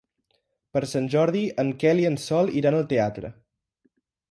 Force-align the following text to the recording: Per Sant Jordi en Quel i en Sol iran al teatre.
Per 0.77 0.81
Sant 0.93 1.09
Jordi 1.15 1.43
en 1.65 1.69
Quel 1.85 2.03
i 2.05 2.09
en 2.11 2.17
Sol 2.25 2.51
iran 2.63 2.81
al 2.81 2.91
teatre. 2.95 3.35